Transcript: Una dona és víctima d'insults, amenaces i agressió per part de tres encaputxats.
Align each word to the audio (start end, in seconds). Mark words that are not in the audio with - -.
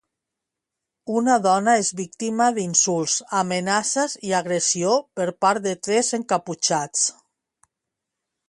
Una 1.19 1.35
dona 1.43 1.75
és 1.81 1.91
víctima 1.99 2.47
d'insults, 2.55 3.19
amenaces 3.41 4.17
i 4.31 4.35
agressió 4.41 4.97
per 5.21 5.31
part 5.47 5.67
de 5.69 5.77
tres 5.89 6.11
encaputxats. 6.21 7.09